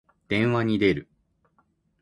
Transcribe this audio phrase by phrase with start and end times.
[0.29, 1.07] 電話に出る。